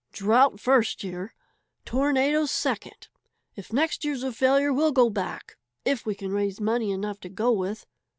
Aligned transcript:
"Drought 0.11 0.59
first 0.59 1.03
year, 1.03 1.35
tornado 1.85 2.47
second. 2.47 3.07
If 3.55 3.71
next 3.71 4.03
year's 4.03 4.23
a 4.23 4.31
failure, 4.31 4.73
we'll 4.73 4.91
go 4.93 5.11
back 5.11 5.57
if 5.85 6.07
we 6.07 6.15
can 6.15 6.31
raise 6.31 6.59
money 6.59 6.89
enough 6.89 7.19
to 7.19 7.29
go 7.29 7.51
with. 7.51 7.85